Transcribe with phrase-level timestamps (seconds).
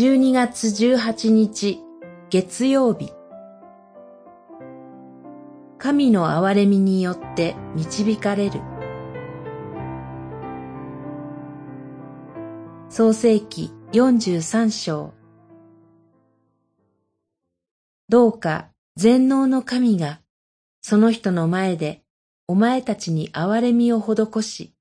[0.00, 1.78] 12月18日
[2.30, 3.12] 月曜日。
[5.76, 8.62] 神の憐れみによって導かれる。
[12.88, 15.12] 創世記43章。
[18.08, 20.22] どうか全能の神が
[20.80, 22.00] その人の前で
[22.48, 24.72] お前たちに憐れみを施し、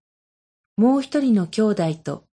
[0.77, 2.28] もう一人の兄弟と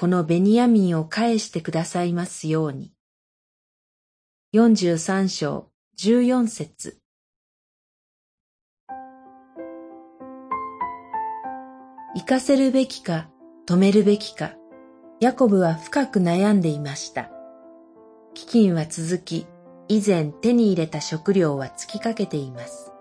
[0.00, 2.92] このベニヤミンを返してくださいますように。
[4.54, 7.00] 43章14節
[12.14, 13.28] 行かせるべきか
[13.66, 14.52] 止めるべきか、
[15.18, 17.32] ヤコブは深く悩んでいました。
[18.36, 19.48] 飢饉は続き、
[19.88, 22.92] 以前手に入れた食料は尽きかけています。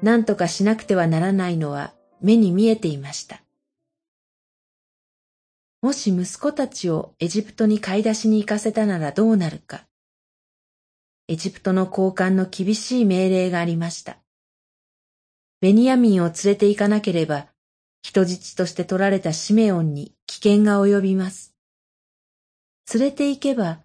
[0.00, 3.45] 何とかしなくてはならないのは目に見えていました。
[5.86, 9.86] もし息子たちをエジプトに買い出しに行かせたならどうなるか。
[11.28, 14.18] エジプトの高官の厳しい命令がありました。
[15.60, 17.46] ベニヤミンを連れて行かなければ、
[18.02, 21.54] 人質として取られたシメオンに危険が及びます。
[22.92, 23.78] 連れて行けば、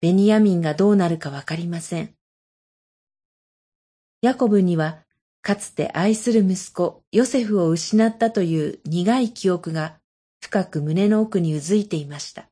[0.00, 2.14] ベニヤミンがどうなるかわかりません。
[4.22, 5.00] ヤコブには、
[5.42, 10.00] かつて愛する息子ヨセフを失ったという苦い記憶が
[10.42, 12.50] 深く胸の奥にうずいていました。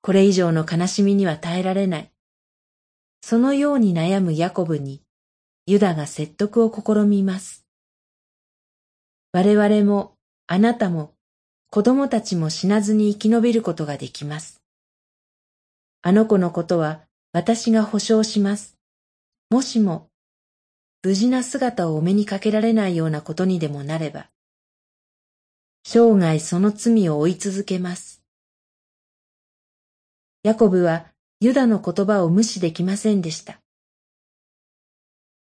[0.00, 2.12] これ以上の悲しみには耐えられない。
[3.20, 5.02] そのように悩むヤコブに、
[5.66, 7.66] ユダが説得を試みます。
[9.32, 10.14] 我々も、
[10.46, 11.14] あなたも、
[11.68, 14.62] 子供たちも死なずに生き延びることができます。
[16.02, 18.78] あの子のことは私が保証します。
[19.50, 20.08] もしも、
[21.02, 24.29] 無事な姿をお目にかけられないようなことにでもなれば、
[25.82, 28.22] 生涯その罪を追い続けます。
[30.42, 31.06] ヤコブは
[31.40, 33.60] ユダの言葉を無視できませんでした。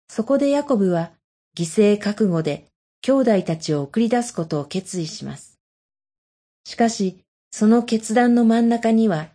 [0.07, 1.11] そこでヤコブは
[1.55, 2.65] 犠牲覚悟で
[3.01, 5.59] 兄弟たちを送り出すことを決意します。
[6.65, 9.29] しかし、その決断の真ん中には、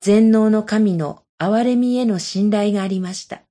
[0.00, 3.42] 全能の神の憐れみへの信頼がありました。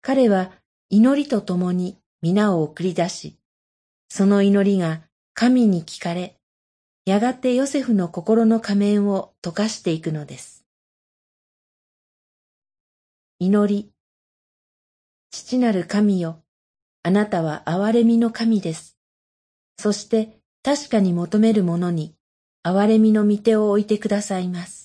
[0.00, 0.52] 彼は
[0.88, 3.36] 祈りとともに皆を送り出し、
[4.08, 5.02] その祈りが
[5.40, 6.36] 神に聞かれ、
[7.06, 10.66] やがてヨセフの心の仮面を溶かしていくのです。
[13.38, 13.90] 祈り。
[15.30, 16.42] 父なる神よ、
[17.02, 18.98] あなたは憐れみの神です。
[19.78, 22.14] そして確かに求める者に
[22.62, 24.79] 憐れみの御手を置いてくださいます。